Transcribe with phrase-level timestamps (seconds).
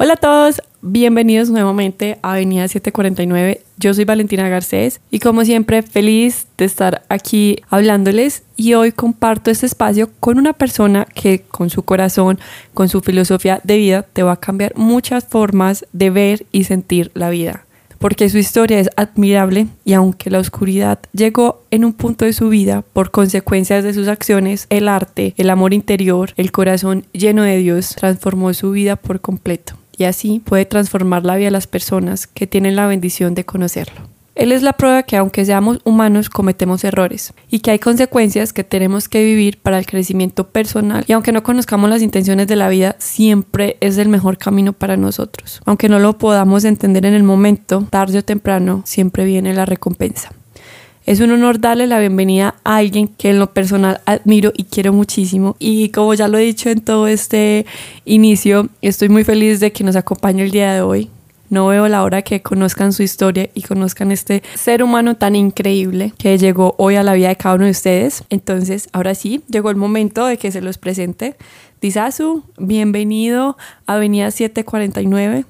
[0.00, 3.62] Hola a todos, bienvenidos nuevamente a Avenida 749.
[3.78, 9.50] Yo soy Valentina Garcés y como siempre feliz de estar aquí hablándoles y hoy comparto
[9.50, 12.38] este espacio con una persona que con su corazón,
[12.74, 17.10] con su filosofía de vida te va a cambiar muchas formas de ver y sentir
[17.14, 17.64] la vida.
[17.98, 22.50] Porque su historia es admirable y aunque la oscuridad llegó en un punto de su
[22.50, 27.56] vida por consecuencias de sus acciones, el arte, el amor interior, el corazón lleno de
[27.56, 32.26] Dios transformó su vida por completo y así puede transformar la vida de las personas
[32.26, 34.08] que tienen la bendición de conocerlo.
[34.38, 38.62] Él es la prueba que aunque seamos humanos cometemos errores y que hay consecuencias que
[38.62, 42.68] tenemos que vivir para el crecimiento personal y aunque no conozcamos las intenciones de la
[42.68, 45.60] vida siempre es el mejor camino para nosotros.
[45.64, 50.30] Aunque no lo podamos entender en el momento, tarde o temprano siempre viene la recompensa.
[51.08, 54.92] Es un honor darle la bienvenida a alguien que en lo personal admiro y quiero
[54.92, 55.56] muchísimo.
[55.58, 57.64] Y como ya lo he dicho en todo este
[58.04, 61.08] inicio, estoy muy feliz de que nos acompañe el día de hoy.
[61.50, 66.12] No veo la hora que conozcan su historia y conozcan este ser humano tan increíble
[66.18, 68.24] que llegó hoy a la vida de cada uno de ustedes.
[68.28, 71.36] Entonces, ahora sí, llegó el momento de que se los presente.
[71.80, 75.44] Disasu, bienvenido a Avenida 749.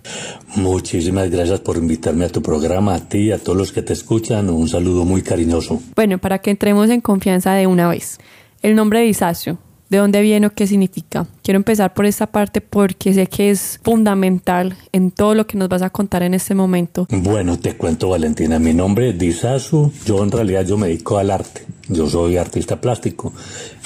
[0.57, 3.93] Muchísimas gracias por invitarme a tu programa, a ti y a todos los que te
[3.95, 4.51] escuchan.
[4.51, 5.81] Un saludo muy cariñoso.
[5.97, 8.19] Bueno, para que entremos en confianza de una vez.
[8.63, 9.59] El nombre de Disasu,
[9.89, 11.27] ¿de dónde viene o qué significa?
[11.43, 15.69] Quiero empezar por esta parte porque sé que es fundamental en todo lo que nos
[15.69, 17.07] vas a contar en este momento.
[17.11, 21.31] Bueno, te cuento Valentina, mi nombre es Disasu, yo en realidad yo me dedico al
[21.31, 21.67] arte.
[21.91, 23.33] Yo soy artista plástico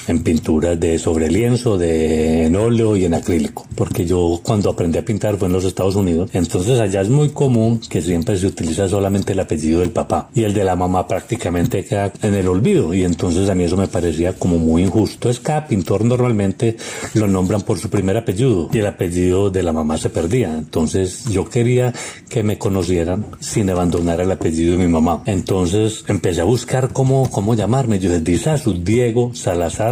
[0.08, 4.98] en pinturas de sobre lienzo, de en óleo y en acrílico, porque yo cuando aprendí
[4.98, 8.46] a pintar fue en los Estados Unidos, entonces allá es muy común que siempre se
[8.46, 10.28] utiliza solamente el apellido del papá.
[10.34, 12.94] Y el de la mamá prácticamente queda en el olvido.
[12.94, 15.30] Y entonces a mí eso me parecía como muy injusto.
[15.30, 16.76] Es cada pintor normalmente
[17.14, 21.24] lo nombran por su primer apellido y el apellido de la mamá se perdía, entonces
[21.26, 21.92] yo quería
[22.28, 25.22] que me conocieran sin abandonar el apellido de mi mamá.
[25.26, 29.91] Entonces empecé a buscar cómo, cómo llamarme, yo decía su Diego Salazar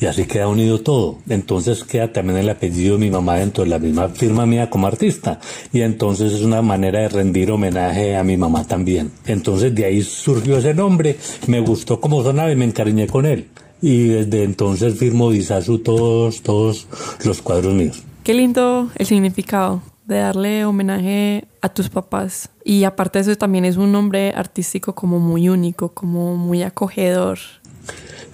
[0.00, 1.18] Y así queda unido todo.
[1.28, 4.86] Entonces queda también el apellido de mi mamá dentro de la misma firma mía como
[4.86, 5.40] artista.
[5.72, 9.10] Y entonces es una manera de rendir homenaje a mi mamá también.
[9.26, 11.16] Entonces de ahí surgió ese nombre.
[11.46, 13.48] Me gustó como sonaba y me encariñé con él.
[13.80, 16.86] Y desde entonces firmo Disasu todos, todos
[17.24, 18.02] los cuadros míos.
[18.22, 22.50] Qué lindo el significado de darle homenaje a tus papás.
[22.64, 27.38] Y aparte de eso también es un nombre artístico como muy único, como muy acogedor.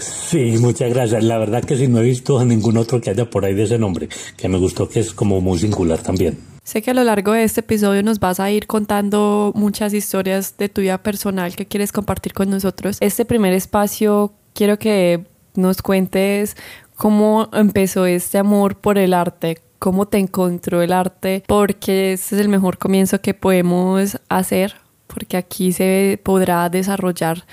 [0.00, 1.22] Sí, muchas gracias.
[1.24, 3.64] La verdad que sí, no he visto a ningún otro que haya por ahí de
[3.64, 6.38] ese nombre, que me gustó que es como muy singular también.
[6.62, 10.56] Sé que a lo largo de este episodio nos vas a ir contando muchas historias
[10.56, 12.98] de tu vida personal que quieres compartir con nosotros.
[13.00, 15.24] Este primer espacio quiero que
[15.54, 16.56] nos cuentes
[16.96, 22.40] cómo empezó este amor por el arte, cómo te encontró el arte, porque ese es
[22.40, 27.46] el mejor comienzo que podemos hacer, porque aquí se podrá desarrollar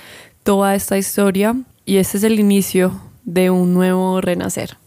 [0.44, 1.56] toda esta historia
[1.88, 4.78] y este es el inicio de un nuevo renacer.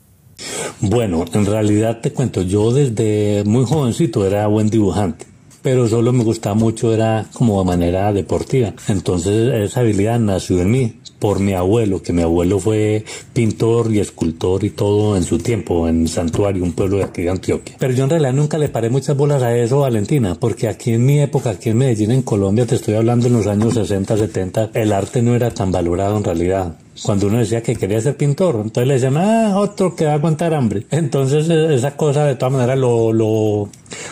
[0.80, 5.26] Bueno, en realidad te cuento, yo desde muy jovencito era buen dibujante
[5.62, 8.72] pero solo me gustaba mucho, era como de manera deportiva.
[8.88, 14.00] Entonces esa habilidad nació en mí por mi abuelo, que mi abuelo fue pintor y
[14.00, 17.76] escultor y todo en su tiempo, en Santuario, un pueblo de aquí de Antioquia.
[17.78, 21.04] Pero yo en realidad nunca le paré muchas bolas a eso, Valentina, porque aquí en
[21.04, 24.70] mi época, aquí en Medellín, en Colombia, te estoy hablando en los años 60, 70,
[24.74, 28.56] el arte no era tan valorado en realidad cuando uno decía que quería ser pintor,
[28.56, 30.86] entonces le decían, ah, otro que va a aguantar hambre.
[30.90, 33.68] Entonces e, esa cosa de todas maneras lo, lo,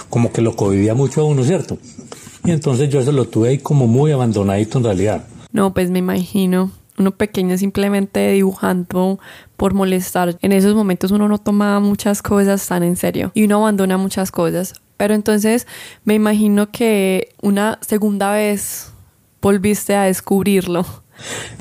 [0.09, 1.79] como que lo convivía mucho a uno, ¿cierto?
[2.45, 5.25] Y entonces yo eso lo tuve ahí como muy abandonadito en realidad.
[5.53, 6.71] No, pues me imagino.
[6.99, 9.19] Uno pequeño simplemente dibujando
[9.57, 10.37] por molestar.
[10.43, 14.31] En esos momentos uno no toma muchas cosas tan en serio y uno abandona muchas
[14.31, 14.75] cosas.
[14.97, 15.67] Pero entonces
[16.05, 18.93] me imagino que una segunda vez
[19.41, 20.85] volviste a descubrirlo.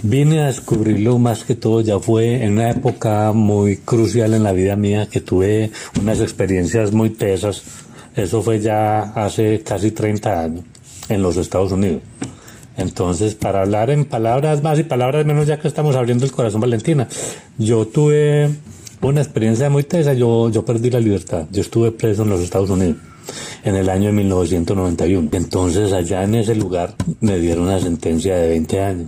[0.04, 4.52] Vine a descubrirlo más que todo, ya fue en una época muy crucial en la
[4.52, 7.64] vida mía que tuve unas experiencias muy pesas.
[8.16, 10.64] Eso fue ya hace casi 30 años
[11.10, 12.02] en los Estados Unidos.
[12.78, 16.62] Entonces, para hablar en palabras más y palabras menos, ya que estamos abriendo el corazón,
[16.62, 17.08] Valentina,
[17.58, 18.50] yo tuve
[19.02, 21.48] una experiencia muy tesa, yo, yo perdí la libertad.
[21.52, 22.98] Yo estuve preso en los Estados Unidos
[23.64, 25.30] en el año de 1991.
[25.34, 29.08] Entonces, allá en ese lugar me dieron una sentencia de 20 años.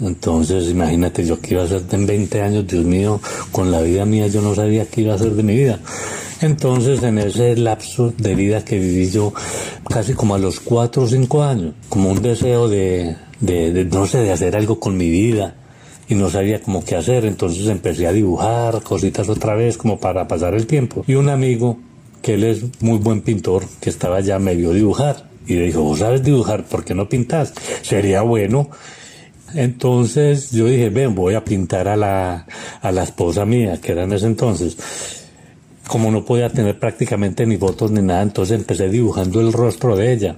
[0.00, 3.20] Entonces, imagínate, yo que iba a hacer en 20 años, Dios mío,
[3.52, 5.78] con la vida mía yo no sabía qué iba a hacer de mi vida.
[6.40, 9.32] Entonces, en ese lapso de vida que viví yo,
[9.88, 14.18] casi como a los 4 o 5 años, como un deseo de, de, no sé,
[14.18, 15.54] de hacer algo con mi vida,
[16.08, 20.28] y no sabía cómo qué hacer, entonces empecé a dibujar cositas otra vez como para
[20.28, 21.02] pasar el tiempo.
[21.06, 21.78] Y un amigo
[22.20, 25.28] que él es muy buen pintor, que estaba ya medio dibujar.
[25.46, 26.64] Y le dijo, ¿vos sabes dibujar?
[26.64, 27.52] ¿Por qué no pintas?
[27.82, 28.70] Sería bueno.
[29.54, 32.46] Entonces yo dije, ven, voy a pintar a la,
[32.80, 34.76] a la esposa mía, que era en ese entonces.
[35.86, 40.12] Como no podía tener prácticamente ni fotos ni nada, entonces empecé dibujando el rostro de
[40.12, 40.36] ella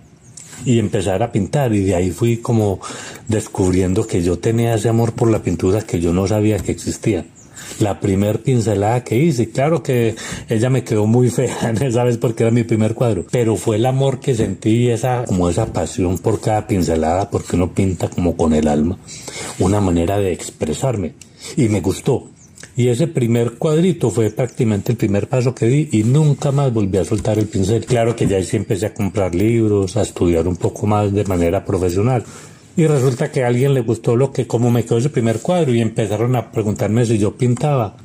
[0.65, 2.81] y empezar a pintar y de ahí fui como
[3.29, 7.25] descubriendo que yo tenía ese amor por la pintura que yo no sabía que existía
[7.81, 9.51] la primer pincelada que hice.
[9.51, 10.15] Claro que
[10.49, 12.19] ella me quedó muy fea, ¿sabes?
[12.19, 13.25] Porque era mi primer cuadro.
[13.31, 17.73] Pero fue el amor que sentí, esa, como esa pasión por cada pincelada, porque uno
[17.73, 18.99] pinta como con el alma.
[19.59, 21.15] Una manera de expresarme.
[21.57, 22.31] Y me gustó.
[22.77, 26.99] Y ese primer cuadrito fue prácticamente el primer paso que di y nunca más volví
[26.99, 27.87] a soltar el pincel.
[27.87, 31.65] Claro que ya sí empecé a comprar libros, a estudiar un poco más de manera
[31.65, 32.23] profesional.
[32.77, 35.73] Y resulta que a alguien le gustó lo que, como me quedó ese primer cuadro
[35.73, 37.97] y empezaron a preguntarme si yo pintaba.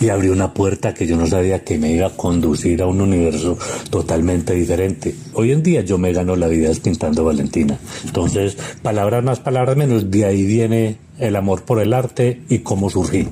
[0.00, 3.00] Y abrió una puerta que yo no sabía que me iba a conducir a un
[3.00, 3.58] universo
[3.90, 5.14] totalmente diferente.
[5.34, 7.78] Hoy en día yo me gano la vida pintando Valentina.
[8.04, 12.88] Entonces, palabras más, palabras menos, de ahí viene el amor por el arte y cómo
[12.88, 13.28] surgí.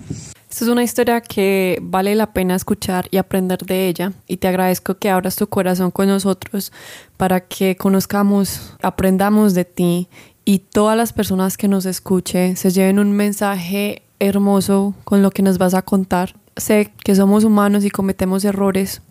[0.52, 4.48] Esta es una historia que vale la pena escuchar y aprender de ella y te
[4.48, 6.72] agradezco que abras tu corazón con nosotros
[7.16, 10.08] para que conozcamos, aprendamos de ti
[10.44, 15.42] y todas las personas que nos escuchen se lleven un mensaje hermoso con lo que
[15.42, 16.34] nos vas a contar.
[16.56, 19.02] Sé que somos humanos y cometemos errores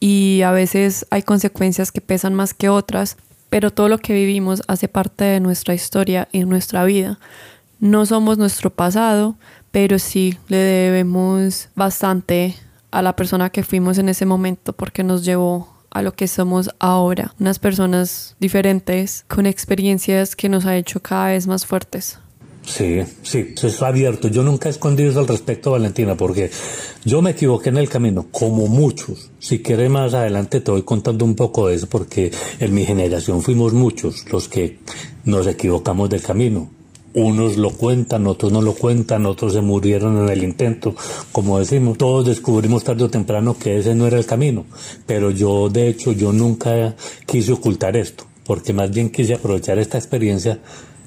[0.00, 3.16] y a veces hay consecuencias que pesan más que otras,
[3.50, 7.18] pero todo lo que vivimos hace parte de nuestra historia y nuestra vida.
[7.78, 9.36] No somos nuestro pasado,
[9.70, 12.56] pero sí le debemos bastante
[12.90, 16.70] a la persona que fuimos en ese momento porque nos llevó a lo que somos
[16.78, 22.18] ahora, unas personas diferentes con experiencias que nos ha hecho cada vez más fuertes.
[22.64, 24.28] Sí, sí, eso es abierto.
[24.28, 26.50] Yo nunca he escondido eso al respecto, Valentina, porque
[27.04, 29.30] yo me equivoqué en el camino, como muchos.
[29.38, 32.30] Si quieres más adelante te voy contando un poco de eso, porque
[32.60, 34.78] en mi generación fuimos muchos los que
[35.24, 36.70] nos equivocamos del camino
[37.14, 40.94] unos lo cuentan, otros no lo cuentan, otros se murieron en el intento.
[41.32, 44.64] Como decimos, todos descubrimos tarde o temprano que ese no era el camino.
[45.06, 46.94] Pero yo, de hecho, yo nunca
[47.26, 50.58] quise ocultar esto, porque más bien quise aprovechar esta experiencia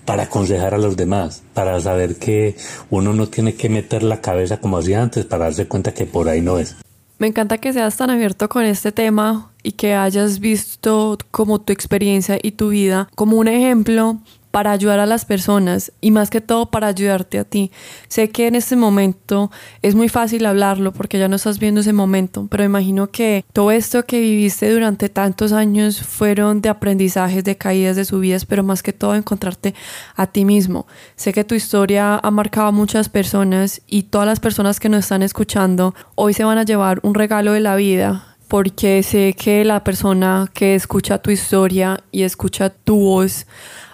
[0.05, 2.55] para aconsejar a los demás, para saber que
[2.91, 6.29] uno no tiene que meter la cabeza como hacía antes para darse cuenta que por
[6.29, 6.75] ahí no es.
[7.17, 11.71] Me encanta que seas tan abierto con este tema y que hayas visto como tu
[11.71, 14.19] experiencia y tu vida como un ejemplo
[14.55, 17.73] para ayudar a las personas y más que todo para ayudarte a ti.
[18.07, 21.91] Sé que en este momento es muy fácil hablarlo porque ya no estás viendo ese
[21.91, 27.57] momento, pero imagino que todo esto que viviste durante tantos años fueron de aprendizajes, de
[27.57, 29.75] caídas, de subidas, pero más que todo encontrarte
[30.15, 30.87] a ti mismo.
[31.17, 35.01] Sé que tu historia ha marcado a muchas personas y todas las personas que nos
[35.01, 39.65] están escuchando hoy se van a llevar un regalo de la vida porque sé que
[39.65, 43.47] la persona que escucha tu historia y escucha tu voz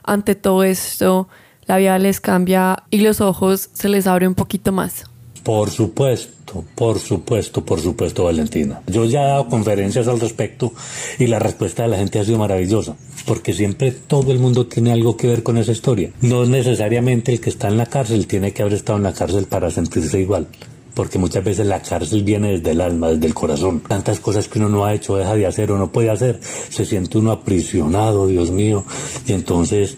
[0.04, 1.28] ante todo esto
[1.66, 5.06] la vida les cambia y los ojos se les abre un poquito más.
[5.44, 8.82] Por supuesto, por supuesto, por supuesto, Valentina.
[8.88, 10.72] Yo ya he dado conferencias al respecto
[11.18, 12.96] y la respuesta de la gente ha sido maravillosa,
[13.26, 16.12] porque siempre todo el mundo tiene algo que ver con esa historia.
[16.22, 19.46] No necesariamente el que está en la cárcel tiene que haber estado en la cárcel
[19.46, 20.48] para sentirse igual
[20.94, 23.82] porque muchas veces la cárcel viene desde el alma, desde el corazón.
[23.88, 26.86] Tantas cosas que uno no ha hecho, deja de hacer o no puede hacer, se
[26.86, 28.84] siente uno aprisionado, Dios mío,
[29.26, 29.98] y entonces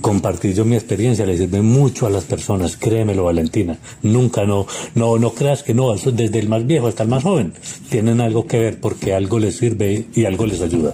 [0.00, 5.16] compartir yo mi experiencia le sirve mucho a las personas, créemelo Valentina, nunca no, no,
[5.16, 7.54] no creas que no, desde el más viejo hasta el más joven,
[7.88, 10.92] tienen algo que ver porque algo les sirve y algo les ayuda.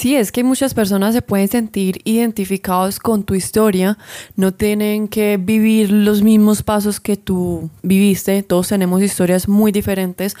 [0.00, 3.98] Sí, es que muchas personas se pueden sentir identificados con tu historia,
[4.34, 10.36] no tienen que vivir los mismos pasos que tú viviste, todos tenemos historias muy diferentes,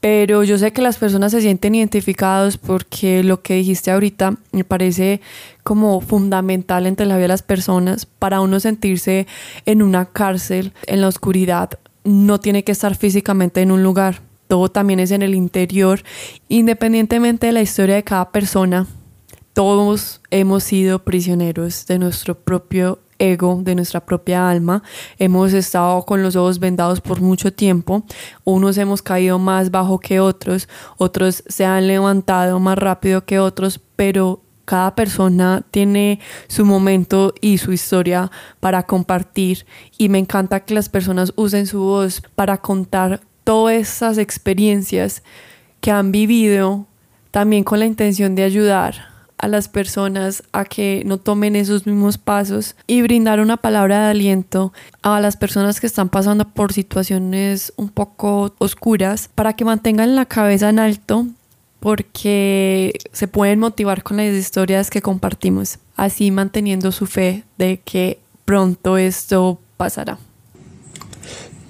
[0.00, 4.64] pero yo sé que las personas se sienten identificados porque lo que dijiste ahorita me
[4.64, 5.20] parece
[5.62, 8.06] como fundamental entre la vida de las personas.
[8.06, 9.28] Para uno sentirse
[9.64, 11.70] en una cárcel, en la oscuridad,
[12.02, 16.02] no tiene que estar físicamente en un lugar, todo también es en el interior,
[16.48, 18.88] independientemente de la historia de cada persona,
[19.54, 24.82] todos hemos sido prisioneros de nuestro propio ego, de nuestra propia alma.
[25.16, 28.04] Hemos estado con los ojos vendados por mucho tiempo.
[28.42, 30.68] Unos hemos caído más bajo que otros,
[30.98, 36.18] otros se han levantado más rápido que otros, pero cada persona tiene
[36.48, 39.66] su momento y su historia para compartir
[39.98, 45.22] y me encanta que las personas usen su voz para contar todas esas experiencias
[45.80, 46.86] que han vivido
[47.30, 52.18] también con la intención de ayudar a las personas a que no tomen esos mismos
[52.18, 54.72] pasos y brindar una palabra de aliento
[55.02, 60.26] a las personas que están pasando por situaciones un poco oscuras para que mantengan la
[60.26, 61.26] cabeza en alto
[61.80, 68.20] porque se pueden motivar con las historias que compartimos, así manteniendo su fe de que
[68.46, 70.18] pronto esto pasará.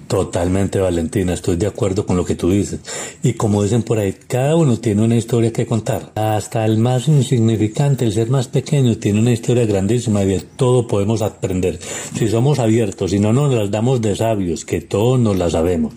[0.07, 2.79] Totalmente, Valentina, estoy de acuerdo con lo que tú dices.
[3.23, 6.11] Y como dicen por ahí, cada uno tiene una historia que contar.
[6.13, 10.87] Hasta el más insignificante, el ser más pequeño, tiene una historia grandísima y de todo
[10.87, 11.79] podemos aprender.
[12.17, 15.93] Si somos abiertos y no nos las damos de sabios, que todos nos la sabemos.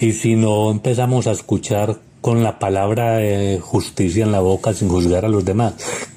[0.00, 4.88] Y si no empezamos a escuchar con la palabra de justicia en la boca sin
[4.88, 5.74] juzgar a los demás.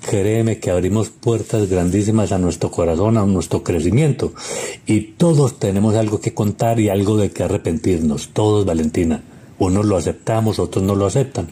[0.09, 4.33] Créeme que abrimos puertas grandísimas a nuestro corazón, a nuestro crecimiento.
[4.85, 8.29] Y todos tenemos algo que contar y algo de que arrepentirnos.
[8.29, 9.23] Todos, Valentina.
[9.59, 11.47] Unos lo aceptamos, otros no lo aceptan.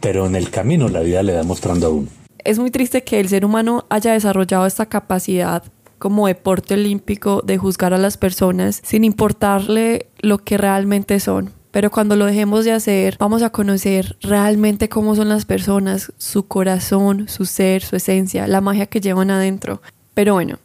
[0.00, 2.08] Pero en el camino la vida le da mostrando a uno.
[2.44, 5.64] Es muy triste que el ser humano haya desarrollado esta capacidad
[5.98, 11.90] como deporte olímpico de juzgar a las personas sin importarle lo que realmente son pero
[11.90, 17.28] cuando lo dejemos de hacer, vamos a conocer realmente cómo son las personas, su corazón,
[17.28, 19.82] su ser, su esencia, la magia que llevan adentro.
[20.14, 20.58] Pero bueno,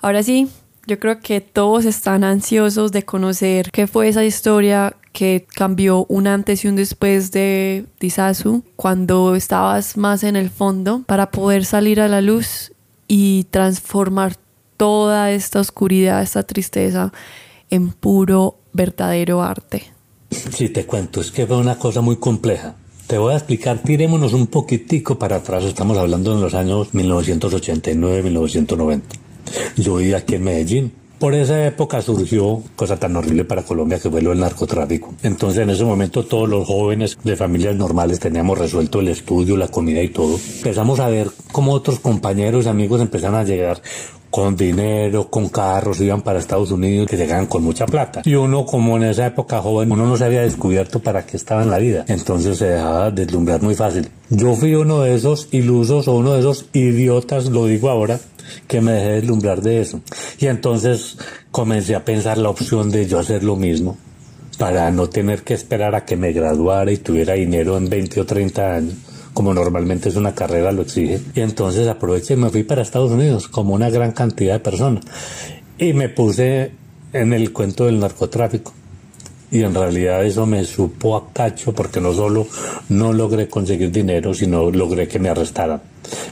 [0.00, 0.48] ahora sí,
[0.86, 6.26] yo creo que todos están ansiosos de conocer qué fue esa historia que cambió un
[6.26, 12.00] antes y un después de Disasu cuando estabas más en el fondo para poder salir
[12.00, 12.72] a la luz
[13.08, 14.36] y transformar
[14.76, 17.12] toda esta oscuridad, esta tristeza
[17.68, 19.92] en puro, verdadero arte.
[20.30, 22.74] Sí, te cuento, es que fue una cosa muy compleja.
[23.06, 29.02] Te voy a explicar, tirémonos un poquitico para atrás, estamos hablando en los años 1989-1990.
[29.76, 30.92] Yo vivía aquí en Medellín.
[31.18, 35.12] Por esa época surgió cosa tan horrible para Colombia que fue lo del narcotráfico.
[35.22, 39.68] Entonces en ese momento todos los jóvenes de familias normales teníamos resuelto el estudio, la
[39.68, 40.38] comida y todo.
[40.56, 43.82] Empezamos a ver cómo otros compañeros amigos empezaron a llegar
[44.30, 48.22] con dinero, con carros, iban para Estados Unidos que llegaban con mucha plata.
[48.24, 51.62] Y uno, como en esa época joven, uno no se había descubierto para qué estaba
[51.62, 52.04] en la vida.
[52.08, 54.08] Entonces se dejaba deslumbrar muy fácil.
[54.28, 58.20] Yo fui uno de esos ilusos o uno de esos idiotas, lo digo ahora,
[58.68, 60.00] que me dejé deslumbrar de eso.
[60.38, 61.18] Y entonces
[61.50, 63.98] comencé a pensar la opción de yo hacer lo mismo
[64.58, 68.26] para no tener que esperar a que me graduara y tuviera dinero en 20 o
[68.26, 68.94] 30 años
[69.34, 71.20] como normalmente es una carrera, lo exige.
[71.34, 75.04] Y entonces aproveché y me fui para Estados Unidos, como una gran cantidad de personas.
[75.78, 76.72] Y me puse
[77.12, 78.72] en el cuento del narcotráfico.
[79.52, 82.46] Y en realidad eso me supo a cacho porque no solo
[82.88, 85.82] no logré conseguir dinero, sino logré que me arrestaran.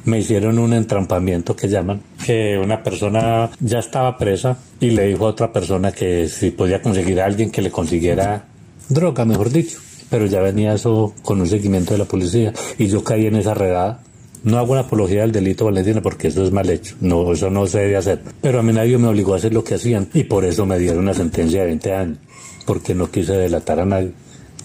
[0.05, 5.27] Me hicieron un entrampamiento que llaman, que una persona ya estaba presa y le dijo
[5.27, 8.45] a otra persona que si podía conseguir a alguien que le consiguiera
[8.89, 13.05] droga, mejor dicho pero ya venía eso con un seguimiento de la policía y yo
[13.05, 14.01] caí en esa redada.
[14.45, 16.95] No hago una apología del delito, Valentina, porque eso es mal hecho.
[17.01, 18.21] No, eso no se debe hacer.
[18.41, 20.79] Pero a mí nadie me obligó a hacer lo que hacían y por eso me
[20.79, 22.19] dieron una sentencia de 20 años,
[22.65, 24.13] porque no quise delatar a nadie.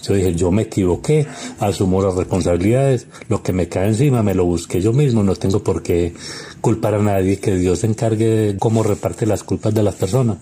[0.02, 1.26] Yo dije, yo me equivoqué,
[1.58, 5.62] asumo las responsabilidades, lo que me cae encima me lo busqué yo mismo, no tengo
[5.62, 6.12] por qué
[6.60, 10.36] culpar a nadie, que Dios se encargue de cómo reparte las culpas de las personas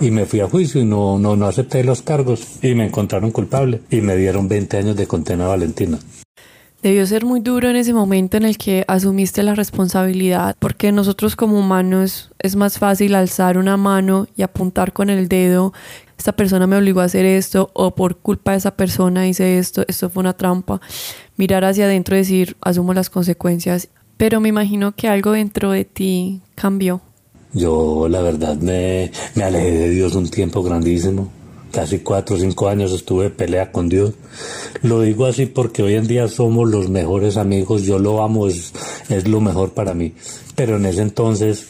[0.00, 3.30] y me fui a juicio y no, no, no acepté los cargos y me encontraron
[3.30, 5.98] culpable y me dieron 20 años de condena Valentina.
[6.82, 11.36] Debió ser muy duro en ese momento en el que asumiste la responsabilidad, porque nosotros
[11.36, 15.72] como humanos es más fácil alzar una mano y apuntar con el dedo,
[16.22, 19.84] esta persona me obligó a hacer esto, o por culpa de esa persona hice esto,
[19.88, 20.80] esto fue una trampa.
[21.36, 23.88] Mirar hacia adentro y decir, asumo las consecuencias.
[24.18, 27.00] Pero me imagino que algo dentro de ti cambió.
[27.54, 31.30] Yo la verdad me, me alejé de Dios un tiempo grandísimo.
[31.70, 34.12] Casi cuatro o cinco años estuve pelea con Dios.
[34.82, 37.84] Lo digo así porque hoy en día somos los mejores amigos.
[37.84, 38.72] Yo lo amo, es,
[39.08, 40.12] es lo mejor para mí.
[40.54, 41.66] Pero en ese entonces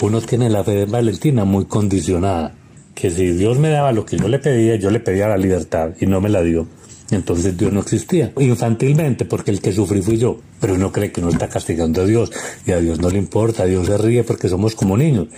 [0.00, 2.54] uno tiene la fe de Valentina muy condicionada.
[2.94, 5.90] Que si Dios me daba lo que yo le pedía, yo le pedía la libertad
[6.00, 6.66] y no me la dio.
[7.10, 8.32] Entonces Dios no existía.
[8.38, 10.38] Infantilmente, porque el que sufrí fui yo.
[10.60, 12.30] Pero uno cree que no está castigando a Dios.
[12.66, 13.62] Y a Dios no le importa.
[13.62, 15.28] A Dios se ríe porque somos como niños.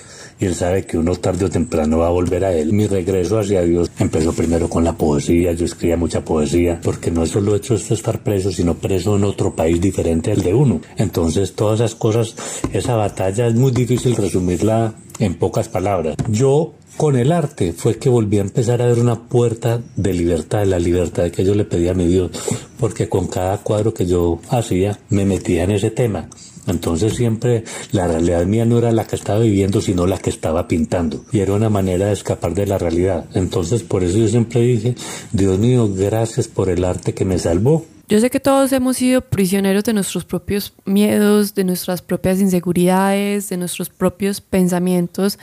[0.41, 2.73] Y Él sabe que uno tarde o temprano va a volver a Él.
[2.73, 5.53] Mi regreso hacia Dios empezó primero con la poesía.
[5.53, 6.81] Yo escribía mucha poesía.
[6.83, 10.55] Porque no solo he hecho estar preso, sino preso en otro país diferente al de
[10.55, 10.81] uno.
[10.97, 12.35] Entonces todas esas cosas,
[12.73, 16.17] esa batalla es muy difícil resumirla en pocas palabras.
[16.29, 20.67] Yo con el arte fue que volví a empezar a ver una puerta de libertad,
[20.67, 22.31] la libertad que yo le pedía a mi Dios,
[22.79, 26.29] porque con cada cuadro que yo hacía me metía en ese tema.
[26.67, 30.69] Entonces siempre la realidad mía no era la que estaba viviendo, sino la que estaba
[30.69, 31.25] pintando.
[31.33, 33.25] Y era una manera de escapar de la realidad.
[33.33, 34.95] Entonces por eso yo siempre dije,
[35.33, 37.87] Dios mío, gracias por el arte que me salvó.
[38.11, 43.49] Yo sé que todos hemos sido prisioneros de nuestros propios miedos, de nuestras propias inseguridades,
[43.49, 45.39] de nuestros propios pensamientos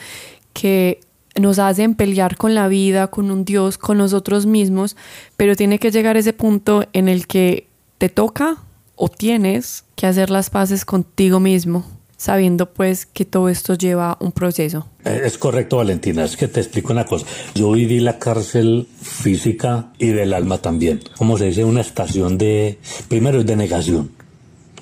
[0.53, 0.99] que
[1.39, 4.95] nos hacen pelear con la vida, con un Dios, con nosotros mismos,
[5.35, 7.67] pero tiene que llegar ese punto en el que
[7.97, 8.57] te toca
[8.95, 11.85] o tienes que hacer las paces contigo mismo,
[12.17, 14.87] sabiendo pues que todo esto lleva un proceso.
[15.05, 16.25] Eh, es correcto, Valentina.
[16.25, 17.25] Es que te explico una cosa.
[17.55, 21.01] Yo viví la cárcel física y del alma también.
[21.17, 24.16] Como se dice, una estación de, primero es de negación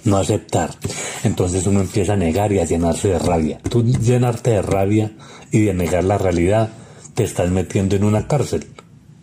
[0.06, 0.72] no aceptar.
[1.24, 3.60] Entonces uno empieza a negar y a llenarse de rabia.
[3.70, 5.12] Tú llenarte de rabia
[5.52, 6.70] y de negar la realidad,
[7.14, 8.68] te estás metiendo en una cárcel.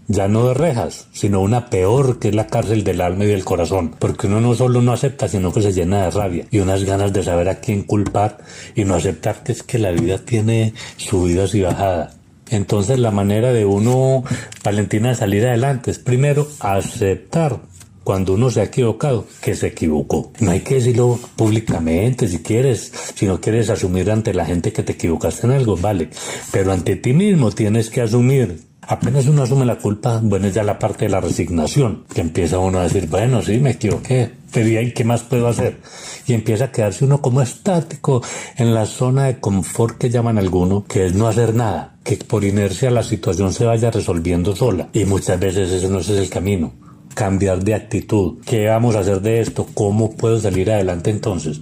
[0.08, 3.44] Ya no de rejas, sino una peor que es la cárcel del alma y del
[3.44, 3.94] corazón.
[3.98, 7.12] Porque uno no solo no acepta, sino que se llena de rabia y unas ganas
[7.12, 8.38] de saber a quién culpar
[8.74, 12.16] y no aceptar que es que la vida tiene subidas y bajadas.
[12.50, 14.24] Entonces la manera de uno,
[14.62, 17.60] Valentina, de salir adelante es primero aceptar
[18.04, 20.32] cuando uno se ha equivocado, que se equivocó.
[20.40, 24.82] No hay que decirlo públicamente si quieres, si no quieres asumir ante la gente que
[24.82, 26.10] te equivocaste en algo, vale,
[26.50, 28.72] pero ante ti mismo tienes que asumir.
[28.84, 32.58] Apenas uno asume la culpa, bueno, es ya la parte de la resignación, que empieza
[32.58, 35.78] uno a decir, bueno, sí, me equivoqué, pero ¿y qué más puedo hacer?
[36.26, 38.22] Y empieza a quedarse uno como estático
[38.56, 42.42] en la zona de confort que llaman algunos, que es no hacer nada, que por
[42.44, 44.88] inercia la situación se vaya resolviendo sola.
[44.92, 46.81] Y muchas veces ese no es el camino
[47.14, 48.38] cambiar de actitud.
[48.44, 49.66] ¿Qué vamos a hacer de esto?
[49.74, 51.60] ¿Cómo puedo salir adelante entonces?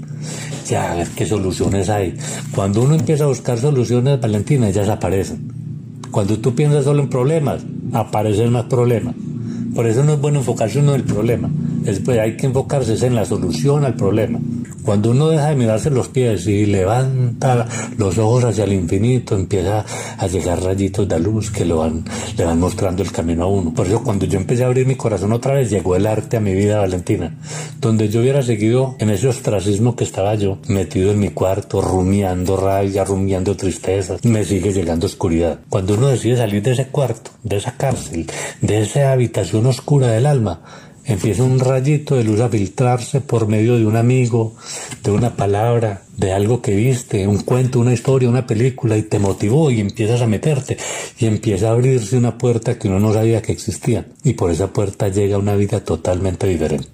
[0.69, 2.15] Ya, a ver qué soluciones hay.
[2.55, 5.53] Cuando uno empieza a buscar soluciones, Valentina, ellas aparecen.
[6.11, 9.15] Cuando tú piensas solo en problemas, aparecen más problemas.
[9.75, 11.49] Por eso no es bueno enfocarse uno en el problema.
[11.83, 14.39] Después hay que enfocarse en la solución al problema.
[14.91, 17.65] Cuando uno deja de mirarse los pies y levanta
[17.97, 19.85] los ojos hacia el infinito, empieza
[20.19, 22.05] a llegar rayitos de luz que lo van,
[22.37, 23.73] le van mostrando el camino a uno.
[23.73, 26.41] Por eso cuando yo empecé a abrir mi corazón otra vez, llegó el arte a
[26.41, 27.39] mi vida, Valentina.
[27.81, 32.57] Donde yo hubiera seguido en ese ostracismo que estaba yo, metido en mi cuarto, rumiando
[32.57, 35.61] rabia, rumiando tristezas, me sigue llegando oscuridad.
[35.69, 38.27] Cuando uno decide salir de ese cuarto, de esa cárcel,
[38.61, 40.63] de esa habitación oscura del alma,
[41.13, 44.55] empieza un rayito de luz a filtrarse por medio de un amigo,
[45.03, 49.19] de una palabra, de algo que viste, un cuento, una historia, una película y te
[49.19, 50.77] motivó y empiezas a meterte
[51.19, 54.73] y empieza a abrirse una puerta que uno no sabía que existía y por esa
[54.73, 56.89] puerta llega una vida totalmente diferente.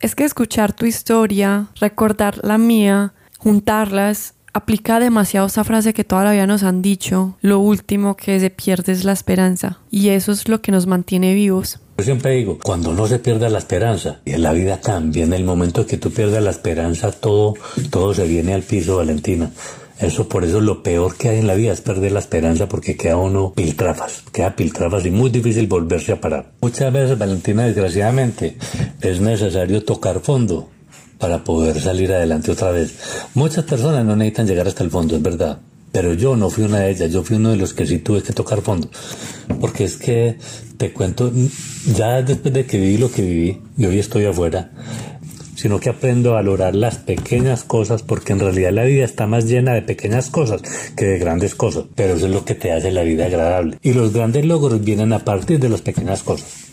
[0.00, 6.24] Es que escuchar tu historia, recordar la mía, juntarlas, aplica demasiado esa frase que toda
[6.24, 10.32] la vida nos han dicho, lo último que se pierde es la esperanza y eso
[10.32, 11.80] es lo que nos mantiene vivos.
[11.98, 15.32] Yo siempre digo, cuando no se pierde la esperanza, y en la vida cambia, en
[15.32, 17.54] el momento que tú pierdes la esperanza, todo,
[17.90, 19.50] todo se viene al piso, Valentina.
[19.98, 22.98] Eso por eso lo peor que hay en la vida es perder la esperanza porque
[22.98, 26.52] queda uno piltrafas, queda piltrafas y muy difícil volverse a parar.
[26.60, 28.58] Muchas veces, Valentina, desgraciadamente,
[29.00, 30.68] es necesario tocar fondo
[31.18, 32.94] para poder salir adelante otra vez.
[33.32, 35.60] Muchas personas no necesitan llegar hasta el fondo, es verdad.
[35.96, 38.22] Pero yo no fui una de ellas, yo fui uno de los que sí tuve
[38.22, 38.90] que tocar fondo.
[39.62, 40.36] Porque es que,
[40.76, 41.32] te cuento,
[41.96, 44.72] ya después de que viví lo que viví, y hoy estoy afuera,
[45.54, 49.46] sino que aprendo a valorar las pequeñas cosas, porque en realidad la vida está más
[49.46, 50.60] llena de pequeñas cosas
[50.94, 51.84] que de grandes cosas.
[51.94, 53.78] Pero eso es lo que te hace la vida agradable.
[53.80, 56.66] Y los grandes logros vienen a partir de las pequeñas cosas.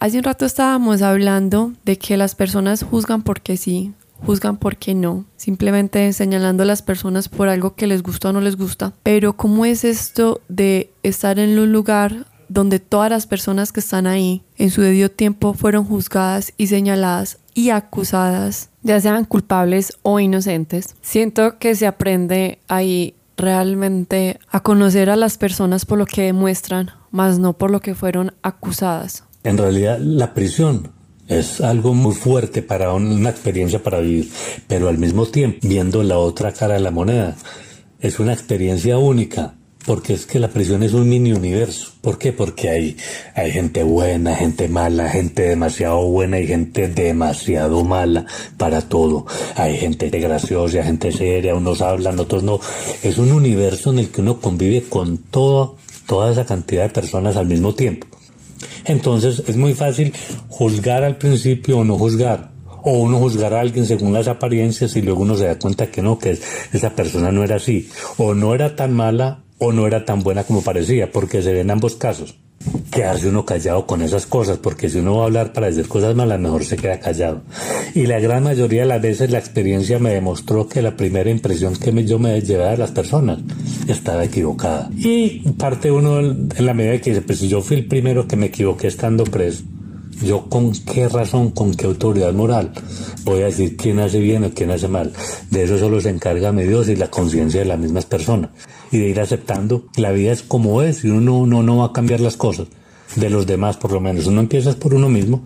[0.00, 3.92] Hace un rato estábamos hablando de que las personas juzgan porque sí,
[4.24, 8.40] juzgan porque no, simplemente señalando a las personas por algo que les gusta o no
[8.40, 8.92] les gusta.
[9.02, 14.06] Pero ¿cómo es esto de estar en un lugar donde todas las personas que están
[14.06, 20.20] ahí en su debido tiempo fueron juzgadas y señaladas y acusadas, ya sean culpables o
[20.20, 20.96] inocentes?
[21.02, 26.90] Siento que se aprende ahí realmente a conocer a las personas por lo que demuestran,
[27.10, 29.24] más no por lo que fueron acusadas.
[29.44, 30.97] En realidad, la prisión
[31.28, 34.30] es algo muy fuerte para una experiencia para vivir,
[34.66, 37.36] pero al mismo tiempo, viendo la otra cara de la moneda,
[38.00, 41.92] es una experiencia única, porque es que la prisión es un mini universo.
[42.00, 42.32] ¿Por qué?
[42.32, 42.96] Porque hay,
[43.34, 49.26] hay gente buena, gente mala, gente demasiado buena y gente demasiado mala para todo.
[49.56, 52.60] Hay gente graciosa, gente seria, unos hablan, otros no.
[53.02, 57.36] Es un universo en el que uno convive con todo, toda esa cantidad de personas
[57.36, 58.06] al mismo tiempo.
[58.84, 60.12] Entonces es muy fácil
[60.48, 62.52] juzgar al principio o no juzgar.
[62.82, 66.00] O uno juzgar a alguien según las apariencias y luego uno se da cuenta que
[66.00, 66.38] no, que
[66.72, 67.88] esa persona no era así.
[68.16, 71.70] O no era tan mala o no era tan buena como parecía, porque se ven
[71.70, 72.36] ambos casos
[72.90, 76.14] quedarse uno callado con esas cosas, porque si uno va a hablar para decir cosas
[76.14, 77.42] malas, mejor se queda callado.
[77.94, 81.76] Y la gran mayoría de las veces la experiencia me demostró que la primera impresión
[81.76, 83.38] que yo me llevaba de las personas
[83.86, 84.90] estaba equivocada.
[84.96, 88.46] Y parte uno en la medida que pues si yo fui el primero que me
[88.46, 89.64] equivoqué estando preso,
[90.22, 92.72] yo con qué razón, con qué autoridad moral
[93.24, 95.12] voy a decir quién hace bien o quién hace mal.
[95.50, 98.50] De eso solo se encarga mi Dios y la conciencia de las mismas personas.
[98.90, 101.92] Y de ir aceptando, la vida es como es y uno no, no va a
[101.92, 102.68] cambiar las cosas.
[103.16, 104.26] de los demás por lo menos.
[104.26, 105.42] Uno empieza por uno mismo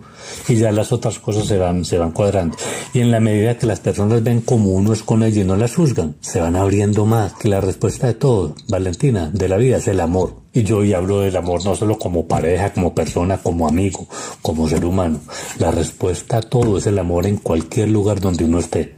[0.47, 2.57] y ya las otras cosas se van, se van cuadrando.
[2.93, 5.55] Y en la medida que las personas ven como uno es con ella y no
[5.55, 7.33] las juzgan, se van abriendo más.
[7.33, 10.42] Que la respuesta de todo, Valentina, de la vida es el amor.
[10.53, 14.07] Y yo hoy hablo del amor no solo como pareja, como persona, como amigo,
[14.41, 15.19] como ser humano.
[15.57, 18.93] La respuesta a todo es el amor en cualquier lugar donde uno esté.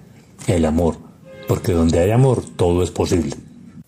[0.48, 0.98] El amor.
[1.48, 3.36] Porque donde hay amor, todo es posible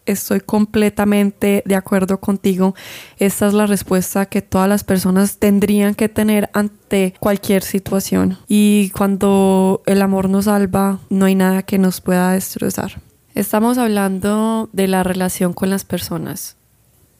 [0.08, 2.74] estoy completamente de acuerdo contigo.
[3.20, 8.38] Esta es la respuesta que todas las personas tendrían que tener ante cualquier situación.
[8.48, 13.02] Y cuando el amor nos salva, no hay nada que nos pueda destrozar.
[13.36, 16.58] Estamos hablando de la relación con las personas,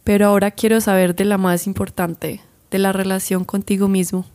[0.08, 2.40] pero ahora quiero saber de la más importante,
[2.72, 4.26] de la relación contigo mismo.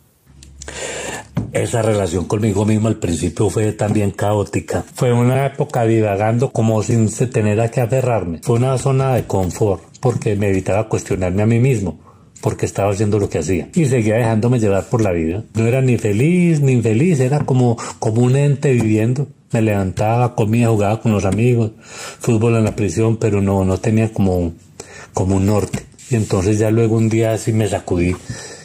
[1.54, 4.84] Esa relación conmigo mismo al principio fue también caótica.
[4.94, 8.40] Fue una época divagando como sin tener a qué aferrarme.
[8.42, 11.98] Fue una zona de confort porque me evitaba cuestionarme a mí mismo
[12.42, 15.42] porque estaba haciendo lo que hacía y seguía dejándome llevar por la vida.
[15.54, 19.26] No era ni feliz ni infeliz, era como, como un ente viviendo.
[19.52, 24.12] Me levantaba, comía, jugaba con los amigos, fútbol en la prisión, pero no, no tenía
[24.12, 24.52] como,
[25.12, 25.84] como un norte.
[26.10, 28.14] Y entonces ya luego un día así me sacudí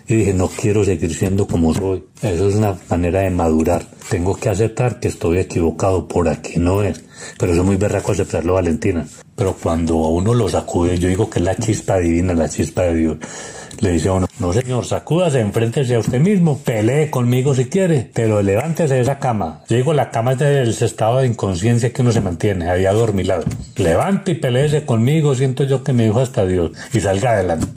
[0.08, 2.04] y dije, no quiero seguir siendo como soy.
[2.22, 3.84] Eso es una manera de madurar.
[4.10, 7.04] Tengo que aceptar que estoy equivocado, por aquí no es.
[7.38, 9.06] Pero eso es muy berraco aceptarlo, Valentina.
[9.36, 12.84] Pero cuando a uno lo sacude, yo digo que es la chispa divina, la chispa
[12.84, 13.18] de Dios.
[13.82, 18.10] Le dice a uno, no señor, sacúdase, enfréntese a usted mismo, pelee conmigo si quiere,
[18.12, 19.62] pero levántese de esa cama.
[19.70, 23.44] Yo digo, la cama es del estado de inconsciencia que uno se mantiene, ahí adormilado.
[23.76, 27.68] Levante y peleese conmigo, siento yo que me dijo hasta Dios, y salga adelante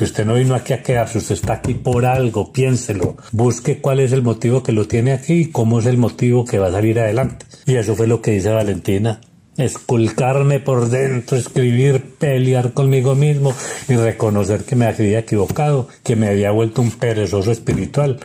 [0.00, 4.00] que usted no vino aquí a quedarse, usted está aquí por algo, piénselo, busque cuál
[4.00, 6.72] es el motivo que lo tiene aquí y cómo es el motivo que va a
[6.72, 7.44] salir adelante.
[7.66, 9.20] Y eso fue lo que dice Valentina,
[9.58, 13.52] esculcarme por dentro, escribir, pelear conmigo mismo
[13.90, 18.20] y reconocer que me había equivocado, que me había vuelto un perezoso espiritual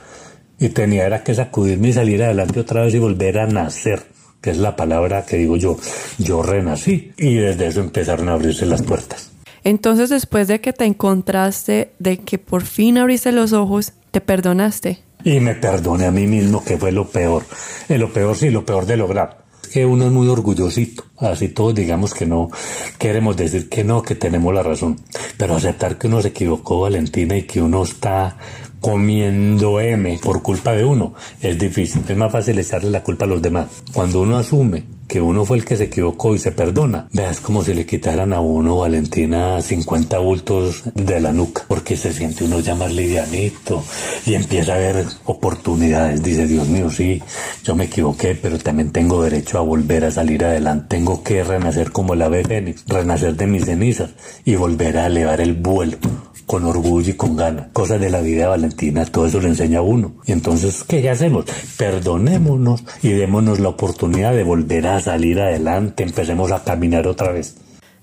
[0.58, 4.02] y tenía que sacudirme y salir adelante otra vez y volver a nacer,
[4.40, 5.78] que es la palabra que digo yo,
[6.20, 9.35] yo renací y desde eso empezaron a abrirse las puertas.
[9.65, 14.99] Entonces después de que te encontraste, de que por fin abriste los ojos, te perdonaste.
[15.23, 17.43] Y me perdoné a mí mismo, que fue lo peor.
[17.89, 19.43] Eh, lo peor sí, lo peor de lograr.
[19.73, 22.51] Que uno es muy orgullosito, así todos digamos que no,
[22.99, 24.97] queremos decir que no, que tenemos la razón.
[25.36, 28.38] Pero aceptar que uno se equivocó, Valentina, y que uno está
[28.80, 32.04] comiendo M por culpa de uno, es difícil.
[32.08, 33.65] Es más fácil echarle la culpa a los demás.
[33.91, 37.08] Cuando uno asume que uno fue el que se equivocó y se perdona.
[37.13, 42.13] Veas como si le quitaran a uno, Valentina, 50 bultos de la nuca, porque se
[42.13, 43.84] siente uno ya más livianito
[44.26, 46.24] y empieza a ver oportunidades.
[46.24, 47.22] Dice, Dios mío, sí,
[47.63, 50.98] yo me equivoqué, pero también tengo derecho a volver a salir adelante.
[50.98, 54.12] Tengo que renacer como el ave fénix, renacer de mis cenizas
[54.44, 55.98] y volver a elevar el vuelo
[56.45, 57.67] con orgullo y con ganas.
[57.73, 60.15] Cosas de la vida Valentina, todo eso le enseña a uno.
[60.25, 61.45] Y entonces, ¿qué hacemos?
[61.77, 67.55] Perdonémonos y démonos la oportunidad de volver a salir adelante, empecemos a caminar otra vez.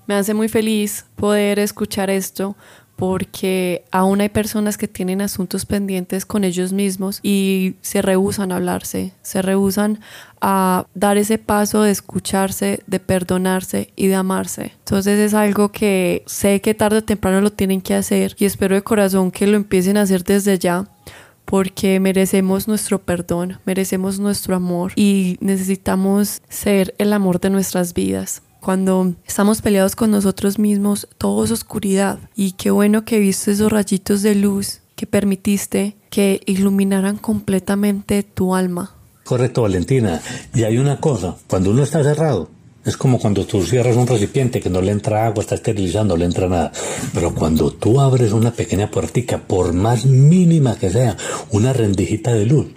[0.05, 2.57] Me hace muy feliz poder escuchar esto
[2.95, 8.57] porque aún hay personas que tienen asuntos pendientes con ellos mismos y se rehusan a
[8.57, 9.99] hablarse, se rehusan
[10.41, 14.73] a dar ese paso de escucharse, de perdonarse y de amarse.
[14.79, 18.75] Entonces es algo que sé que tarde o temprano lo tienen que hacer y espero
[18.75, 20.87] de corazón que lo empiecen a hacer desde ya
[21.45, 28.41] porque merecemos nuestro perdón, merecemos nuestro amor y necesitamos ser el amor de nuestras vidas.
[28.63, 32.17] Cuando estamos peleados con nosotros mismos, todo es oscuridad.
[32.33, 38.55] Y qué bueno que viste esos rayitos de luz que permitiste que iluminaran completamente tu
[38.55, 38.95] alma.
[39.25, 40.21] Correcto, Valentina.
[40.55, 42.47] Y hay una cosa, cuando uno está cerrado,
[42.85, 46.19] es como cuando tú cierras un recipiente que no le entra agua, está esterilizando, no
[46.19, 46.71] le entra nada.
[47.13, 51.15] Pero cuando tú abres una pequeña puertica, por más mínima que sea,
[51.51, 52.67] una rendijita de luz,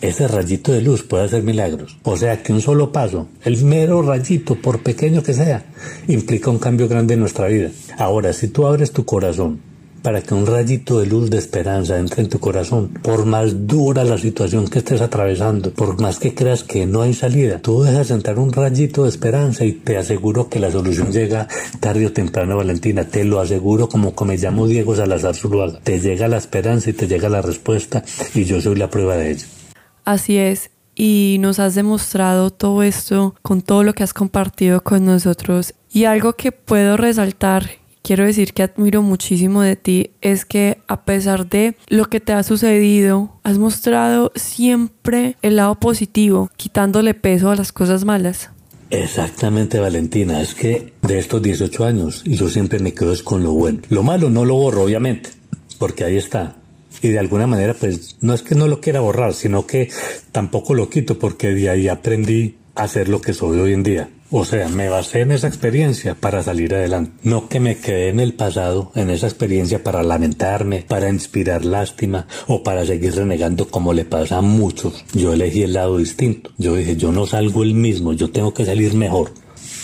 [0.00, 1.96] ese rayito de luz puede hacer milagros.
[2.02, 5.64] O sea que un solo paso, el mero rayito, por pequeño que sea,
[6.08, 7.70] implica un cambio grande en nuestra vida.
[7.96, 9.60] Ahora, si tú abres tu corazón
[10.04, 12.90] para que un rayito de luz de esperanza entre en tu corazón.
[13.02, 17.14] Por más dura la situación que estés atravesando, por más que creas que no hay
[17.14, 21.48] salida, tú dejas entrar un rayito de esperanza y te aseguro que la solución llega
[21.80, 23.04] tarde o temprano, Valentina.
[23.04, 25.80] Te lo aseguro como, me llamo Diego Salazar Zuluaga.
[25.80, 29.30] Te llega la esperanza y te llega la respuesta y yo soy la prueba de
[29.30, 29.46] ello.
[30.04, 35.06] Así es, y nos has demostrado todo esto con todo lo que has compartido con
[35.06, 35.72] nosotros.
[35.90, 37.70] Y algo que puedo resaltar,
[38.04, 42.34] quiero decir que admiro muchísimo de ti, es que a pesar de lo que te
[42.34, 48.50] ha sucedido, has mostrado siempre el lado positivo, quitándole peso a las cosas malas.
[48.90, 50.40] Exactamente, Valentina.
[50.40, 53.80] Es que de estos 18 años, yo siempre me quedo con lo bueno.
[53.88, 55.30] Lo malo no lo borro, obviamente,
[55.78, 56.56] porque ahí está
[57.02, 59.90] y de alguna manera pues no es que no lo quiera borrar, sino que
[60.32, 64.08] tampoco lo quito porque de ahí aprendí a ser lo que soy hoy en día.
[64.36, 67.12] O sea, me basé en esa experiencia para salir adelante.
[67.22, 72.26] No que me quedé en el pasado, en esa experiencia para lamentarme, para inspirar lástima
[72.48, 75.04] o para seguir renegando como le pasa a muchos.
[75.12, 76.50] Yo elegí el lado distinto.
[76.58, 79.30] Yo dije, yo no salgo el mismo, yo tengo que salir mejor.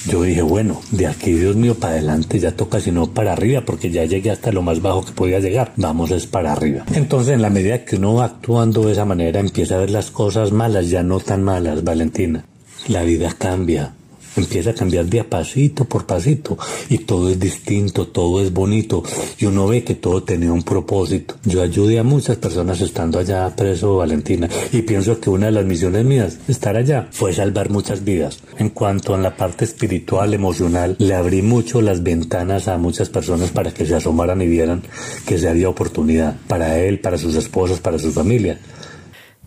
[0.09, 3.93] Yo dije, bueno, de aquí, Dios mío, para adelante ya toca, sino para arriba, porque
[3.93, 5.75] ya llegué hasta lo más bajo que podía llegar.
[5.77, 6.85] Vamos es para arriba.
[6.93, 10.11] Entonces, en la medida que uno va actuando de esa manera, empieza a ver las
[10.11, 12.47] cosas malas, ya no tan malas, Valentina.
[12.89, 13.95] La vida cambia,
[14.41, 19.03] empieza a cambiar de pasito por pasito y todo es distinto, todo es bonito
[19.39, 21.37] y uno ve que todo tenía un propósito.
[21.45, 25.65] Yo ayudé a muchas personas estando allá preso Valentina y pienso que una de las
[25.65, 28.41] misiones mías, estar allá, fue salvar muchas vidas.
[28.59, 33.51] En cuanto a la parte espiritual, emocional, le abrí mucho las ventanas a muchas personas
[33.51, 34.83] para que se asomaran y vieran
[35.27, 38.59] que se había oportunidad para él, para sus esposas, para su familia.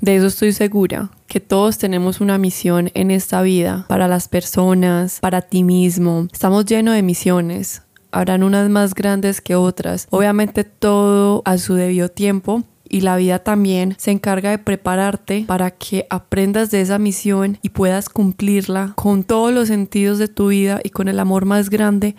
[0.03, 5.21] De eso estoy segura, que todos tenemos una misión en esta vida, para las personas,
[5.21, 6.27] para ti mismo.
[6.29, 7.83] Estamos llenos de misiones.
[8.11, 10.07] Habrán unas más grandes que otras.
[10.09, 15.71] Obviamente todo a su debido tiempo, y la vida también se encarga de prepararte para
[15.71, 20.81] que aprendas de esa misión y puedas cumplirla con todos los sentidos de tu vida
[20.83, 22.17] y con el amor más grande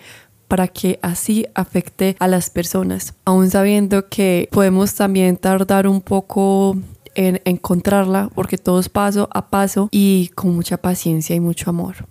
[0.49, 6.79] para que así afecte a las personas, aún sabiendo que podemos también tardar un poco
[7.15, 12.07] en encontrarla porque todo es paso a paso y con mucha paciencia y mucho amor.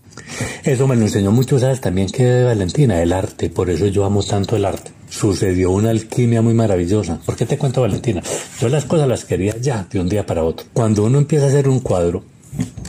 [0.63, 4.23] Eso me lo enseñó mucho, sabes, también que Valentina, el arte, por eso yo amo
[4.23, 4.91] tanto el arte.
[5.09, 7.19] Sucedió una alquimia muy maravillosa.
[7.25, 8.21] ¿Por qué te cuento, Valentina?
[8.59, 10.65] Yo las cosas las quería ya, de un día para otro.
[10.73, 12.23] Cuando uno empieza a hacer un cuadro,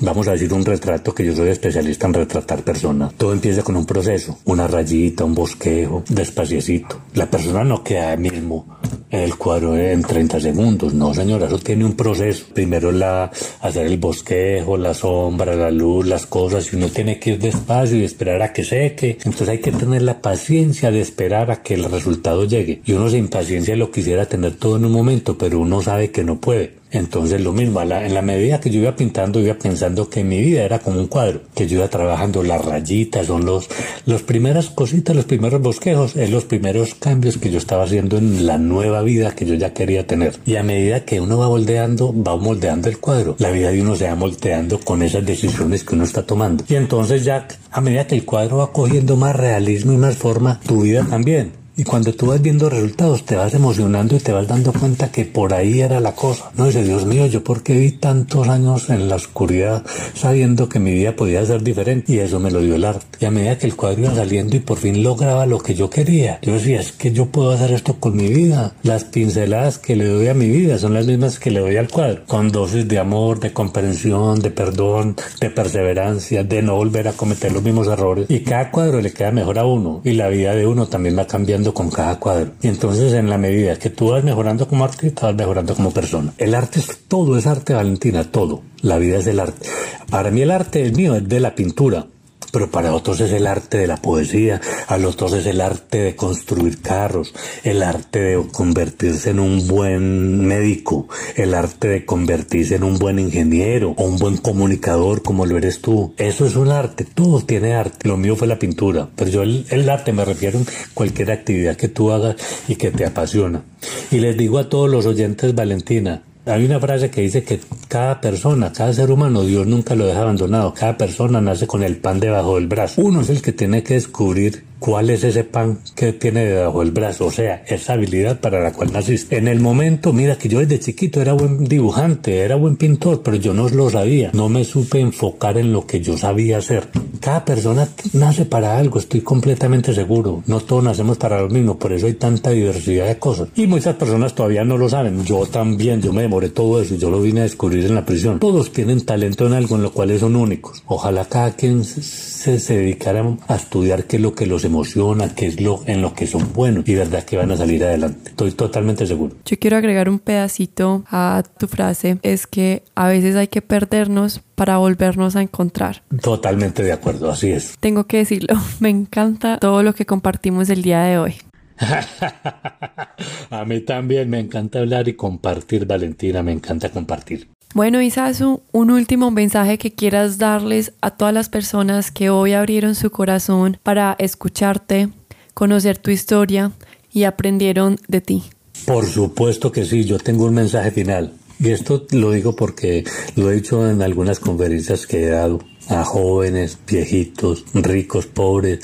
[0.00, 3.14] vamos a decir un retrato, que yo soy especialista en retratar personas.
[3.14, 7.00] Todo empieza con un proceso, una rayita, un bosquejo, despaciecito.
[7.14, 8.66] La persona no queda mismo
[9.10, 10.94] el cuadro en 30 segundos.
[10.94, 12.46] No, señora, eso tiene un proceso.
[12.52, 17.30] Primero la, hacer el bosquejo, la sombra, la luz, las cosas, y uno tiene que
[17.30, 19.18] ir despacio y esperar a que seque.
[19.24, 22.82] Entonces hay que tener la paciencia de esperar a que el resultado llegue.
[22.84, 26.24] Y uno sin paciencia lo quisiera tener todo en un momento, pero uno sabe que
[26.24, 26.83] no puede.
[26.94, 30.62] Entonces lo mismo, en la medida que yo iba pintando, iba pensando que mi vida
[30.62, 33.68] era como un cuadro, que yo iba trabajando las rayitas, son los,
[34.06, 38.46] los primeras cositas, los primeros bosquejos, es los primeros cambios que yo estaba haciendo en
[38.46, 40.38] la nueva vida que yo ya quería tener.
[40.46, 43.34] Y a medida que uno va moldeando, va moldeando el cuadro.
[43.40, 46.62] La vida de uno se va moldeando con esas decisiones que uno está tomando.
[46.68, 50.60] Y entonces ya a medida que el cuadro va cogiendo más realismo y más forma,
[50.60, 51.63] tu vida también.
[51.76, 55.24] Y cuando tú vas viendo resultados, te vas emocionando y te vas dando cuenta que
[55.24, 56.52] por ahí era la cosa.
[56.56, 59.84] No dice, Dios mío, yo por qué vi tantos años en la oscuridad
[60.14, 62.12] sabiendo que mi vida podía ser diferente.
[62.12, 63.04] Y eso me lo dio el arte.
[63.18, 65.90] Y a medida que el cuadro iba saliendo y por fin lograba lo que yo
[65.90, 68.74] quería, yo decía, es que yo puedo hacer esto con mi vida.
[68.84, 71.88] Las pinceladas que le doy a mi vida son las mismas que le doy al
[71.88, 72.22] cuadro.
[72.28, 77.50] Con dosis de amor, de comprensión, de perdón, de perseverancia, de no volver a cometer
[77.50, 78.26] los mismos errores.
[78.28, 80.02] Y cada cuadro le queda mejor a uno.
[80.04, 82.52] Y la vida de uno también va cambiando con cada cuadro.
[82.60, 86.32] Y entonces en la medida que tú vas mejorando como artista, vas mejorando como persona.
[86.36, 88.62] El arte es todo, es arte, Valentina, todo.
[88.82, 89.68] La vida es del arte.
[90.10, 92.06] Para mí el arte es mío, es de la pintura
[92.54, 95.98] pero para otros es el arte de la poesía, a los otros es el arte
[95.98, 102.76] de construir carros, el arte de convertirse en un buen médico, el arte de convertirse
[102.76, 106.14] en un buen ingeniero o un buen comunicador como lo eres tú.
[106.16, 108.06] Eso es un arte, todo tiene arte.
[108.08, 110.62] Lo mío fue la pintura, pero yo el, el arte me refiero a
[110.94, 112.36] cualquier actividad que tú hagas
[112.68, 113.64] y que te apasiona.
[114.12, 118.20] Y les digo a todos los oyentes, Valentina, hay una frase que dice que cada
[118.20, 120.74] persona, cada ser humano, Dios nunca lo deja abandonado.
[120.74, 123.00] Cada persona nace con el pan debajo del brazo.
[123.00, 126.90] Uno es el que tiene que descubrir cuál es ese pan que tiene debajo del
[126.90, 129.38] brazo, o sea, esa habilidad para la cual naciste.
[129.38, 133.38] En el momento, mira que yo desde chiquito era buen dibujante, era buen pintor, pero
[133.38, 136.90] yo no lo sabía, no me supe enfocar en lo que yo sabía hacer.
[137.18, 141.94] Cada persona nace para algo, estoy completamente seguro, no todos nacemos para lo mismo, por
[141.94, 143.48] eso hay tanta diversidad de cosas.
[143.56, 147.08] Y muchas personas todavía no lo saben, yo también, yo me demoré todo eso, yo
[147.08, 148.38] lo vine a descubrir en la prisión.
[148.38, 150.82] Todos tienen talento en algo en lo cual son únicos.
[150.84, 155.46] Ojalá cada quien se, se dedicara a estudiar qué es lo que los emociona, qué
[155.46, 158.30] es lo en lo que son buenos y verdad que van a salir adelante.
[158.30, 159.36] Estoy totalmente seguro.
[159.44, 164.40] Yo quiero agregar un pedacito a tu frase, es que a veces hay que perdernos
[164.56, 166.02] para volvernos a encontrar.
[166.20, 167.76] Totalmente de acuerdo, así es.
[167.78, 171.34] Tengo que decirlo, me encanta todo lo que compartimos el día de hoy.
[173.50, 177.48] a mí también me encanta hablar y compartir, Valentina, me encanta compartir.
[177.74, 182.94] Bueno, Isasu, un último mensaje que quieras darles a todas las personas que hoy abrieron
[182.94, 185.08] su corazón para escucharte,
[185.54, 186.70] conocer tu historia
[187.12, 188.44] y aprendieron de ti.
[188.86, 191.32] Por supuesto que sí, yo tengo un mensaje final.
[191.58, 193.02] Y esto lo digo porque
[193.34, 195.58] lo he dicho en algunas conferencias que he dado
[195.88, 198.78] a jóvenes, viejitos, ricos, pobres,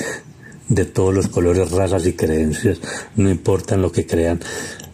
[0.70, 2.80] de todos los colores, razas y creencias,
[3.16, 4.40] no importan lo que crean.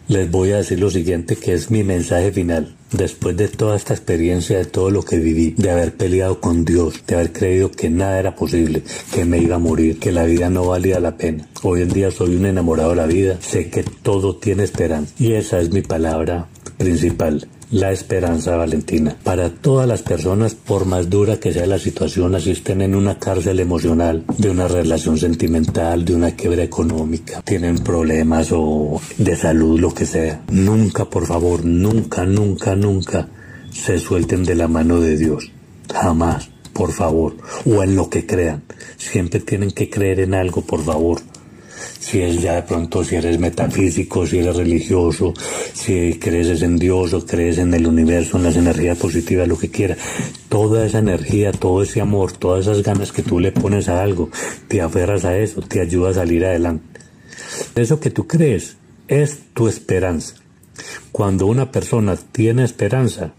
[0.09, 2.75] Les voy a decir lo siguiente que es mi mensaje final.
[2.91, 7.03] Después de toda esta experiencia, de todo lo que viví, de haber peleado con Dios,
[7.05, 10.49] de haber creído que nada era posible, que me iba a morir, que la vida
[10.49, 11.49] no valía la pena.
[11.61, 15.33] Hoy en día soy un enamorado de la vida, sé que todo tiene esperanza y
[15.33, 19.17] esa es mi palabra principal la esperanza, Valentina.
[19.23, 23.19] Para todas las personas, por más dura que sea la situación, así estén en una
[23.19, 29.79] cárcel emocional, de una relación sentimental, de una quiebra económica, tienen problemas o de salud,
[29.79, 30.43] lo que sea.
[30.51, 33.27] Nunca, por favor, nunca, nunca, nunca
[33.71, 35.51] se suelten de la mano de Dios.
[35.93, 37.35] Jamás, por favor.
[37.65, 38.63] O en lo que crean.
[38.97, 41.21] Siempre tienen que creer en algo, por favor
[41.99, 45.33] si es ya de pronto, si eres metafísico, si eres religioso,
[45.73, 49.69] si crees en Dios o crees en el universo, en las energías positivas, lo que
[49.69, 49.97] quieras.
[50.49, 54.29] Toda esa energía, todo ese amor, todas esas ganas que tú le pones a algo,
[54.67, 56.99] te aferras a eso, te ayuda a salir adelante.
[57.75, 60.35] Eso que tú crees es tu esperanza.
[61.11, 63.33] Cuando una persona tiene esperanza,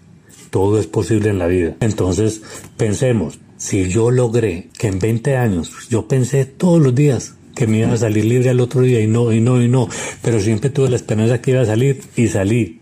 [0.51, 1.77] todo es posible en la vida.
[1.81, 2.43] Entonces,
[2.77, 7.79] pensemos, si yo logré que en 20 años, yo pensé todos los días, que me
[7.79, 9.89] iba a salir libre al otro día y no, y no, y no.
[10.23, 12.81] Pero siempre tuve la esperanza que iba a salir y salí.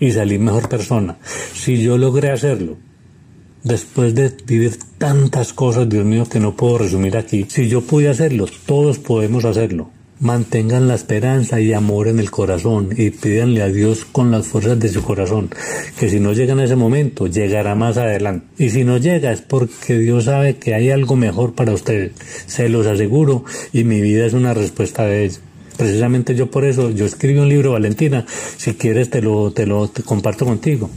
[0.00, 1.16] Y salí mejor persona.
[1.54, 2.76] Si yo logré hacerlo,
[3.62, 8.08] después de vivir tantas cosas, Dios mío, que no puedo resumir aquí, si yo pude
[8.08, 9.90] hacerlo, todos podemos hacerlo.
[10.18, 14.80] Mantengan la esperanza y amor en el corazón y pídanle a Dios con las fuerzas
[14.80, 15.50] de su corazón
[15.98, 18.46] que si no llegan a ese momento, llegará más adelante.
[18.56, 22.12] Y si no llega es porque Dios sabe que hay algo mejor para ustedes.
[22.46, 25.38] Se los aseguro y mi vida es una respuesta de ello.
[25.76, 28.24] Precisamente yo por eso, yo escribí un libro, Valentina,
[28.56, 30.88] si quieres te lo, te lo comparto contigo.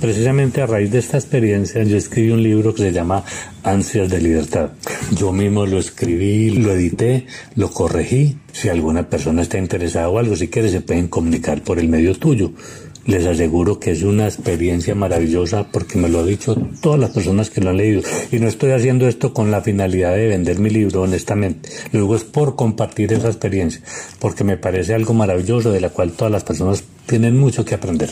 [0.00, 3.24] Precisamente a raíz de esta experiencia yo escribí un libro que se llama
[3.62, 4.70] Ansias de Libertad.
[5.16, 8.36] Yo mismo lo escribí, lo edité, lo corregí.
[8.52, 12.14] Si alguna persona está interesada o algo, si quiere se pueden comunicar por el medio
[12.14, 12.52] tuyo.
[13.06, 17.50] Les aseguro que es una experiencia maravillosa porque me lo han dicho todas las personas
[17.50, 18.02] que lo han leído.
[18.32, 21.68] Y no estoy haciendo esto con la finalidad de vender mi libro, honestamente.
[21.92, 23.82] Luego es por compartir esa experiencia,
[24.20, 28.10] porque me parece algo maravilloso de la cual todas las personas tienen mucho que aprender.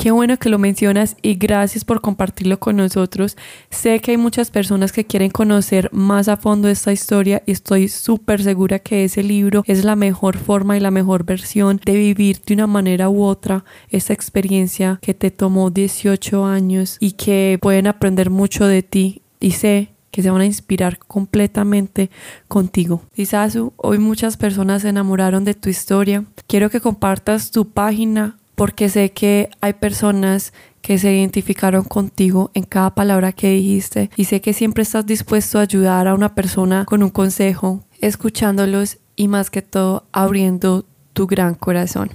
[0.00, 3.36] Qué bueno que lo mencionas y gracias por compartirlo con nosotros.
[3.68, 7.88] Sé que hay muchas personas que quieren conocer más a fondo esta historia y estoy
[7.88, 12.40] súper segura que ese libro es la mejor forma y la mejor versión de vivir
[12.46, 17.86] de una manera u otra esta experiencia que te tomó 18 años y que pueden
[17.86, 22.10] aprender mucho de ti y sé que se van a inspirar completamente
[22.48, 23.02] contigo.
[23.14, 26.24] Isasu, hoy muchas personas se enamoraron de tu historia.
[26.46, 32.64] Quiero que compartas tu página porque sé que hay personas que se identificaron contigo en
[32.64, 36.84] cada palabra que dijiste y sé que siempre estás dispuesto a ayudar a una persona
[36.84, 42.10] con un consejo, escuchándolos y más que todo abriendo tu gran corazón.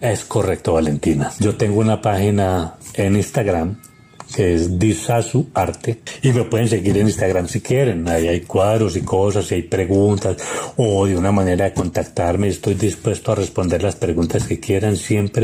[0.00, 1.32] Es correcto, Valentina.
[1.40, 3.78] Yo tengo una página en Instagram
[4.34, 6.00] que es Disasu Arte.
[6.22, 8.08] Y me pueden seguir en Instagram si quieren.
[8.08, 10.36] Ahí hay cuadros y cosas, y hay preguntas,
[10.76, 12.48] o de una manera de contactarme.
[12.48, 15.42] Estoy dispuesto a responder las preguntas que quieran, siempre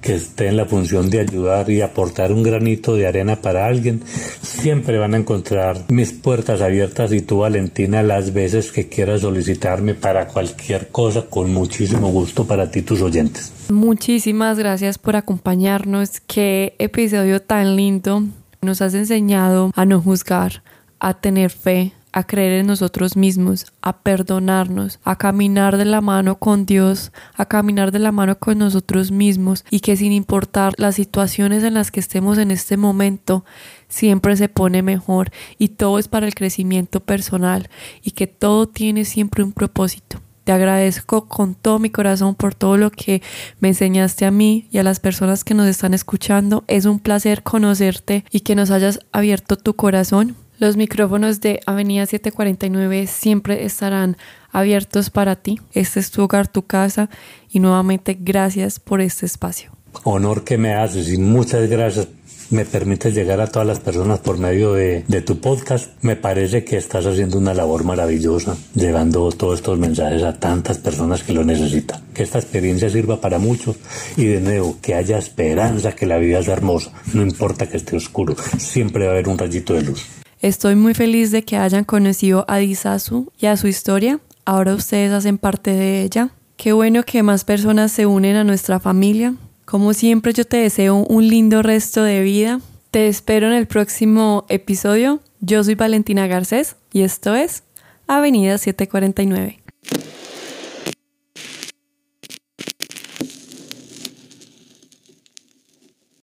[0.00, 4.02] que esté en la función de ayudar y aportar un granito de arena para alguien.
[4.42, 9.94] Siempre van a encontrar mis puertas abiertas y tú, Valentina, las veces que quieras solicitarme
[9.94, 13.52] para cualquier cosa, con muchísimo gusto para ti, tus oyentes.
[13.70, 16.20] Muchísimas gracias por acompañarnos.
[16.20, 18.17] Qué episodio tan lindo.
[18.60, 20.62] Nos has enseñado a no juzgar,
[20.98, 26.38] a tener fe, a creer en nosotros mismos, a perdonarnos, a caminar de la mano
[26.38, 30.96] con Dios, a caminar de la mano con nosotros mismos y que sin importar las
[30.96, 33.44] situaciones en las que estemos en este momento,
[33.88, 37.68] siempre se pone mejor y todo es para el crecimiento personal
[38.02, 40.20] y que todo tiene siempre un propósito.
[40.48, 43.20] Te agradezco con todo mi corazón por todo lo que
[43.60, 46.64] me enseñaste a mí y a las personas que nos están escuchando.
[46.68, 50.36] Es un placer conocerte y que nos hayas abierto tu corazón.
[50.58, 54.16] Los micrófonos de Avenida 749 siempre estarán
[54.50, 55.60] abiertos para ti.
[55.74, 57.10] Este es tu hogar, tu casa
[57.50, 59.70] y nuevamente gracias por este espacio.
[60.04, 62.08] Honor que me haces y muchas gracias
[62.50, 65.92] me permites llegar a todas las personas por medio de, tu podcast.
[66.02, 71.22] Me parece que estás haciendo una labor maravillosa, llevando todos estos mensajes a tantas personas
[71.22, 72.02] que lo necesitan.
[72.14, 73.76] Que esta experiencia sirva para muchos
[74.16, 77.96] y de nuevo, que haya esperanza, que la vida es hermosa, no importa que esté
[77.96, 80.06] oscuro, siempre va a haber un rayito de luz.
[80.40, 84.20] Estoy muy feliz de que hayan conocido a Disasu y a su historia.
[84.44, 88.80] Ahora ustedes hacen parte de ella Qué bueno que más personas se unen a nuestra
[88.80, 89.32] familia.
[89.68, 92.62] Como siempre yo te deseo un lindo resto de vida.
[92.90, 95.20] Te espero en el próximo episodio.
[95.40, 97.64] Yo soy Valentina Garcés y esto es
[98.06, 99.67] Avenida 749.